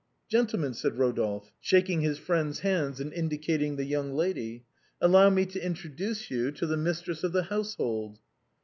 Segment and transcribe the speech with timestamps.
[0.31, 4.63] "Gentlemen," said Rodolphe, shaking his friends' hands, and indicating the young lady,"
[4.99, 8.17] allow me to introduce you to the mistress of the household."